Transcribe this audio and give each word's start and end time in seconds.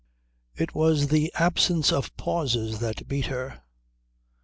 It 0.55 0.73
was 0.73 1.09
the 1.09 1.31
absence 1.35 1.91
of 1.91 2.17
pauses 2.17 2.79
that 2.79 3.07
beat 3.07 3.27
her. 3.27 3.61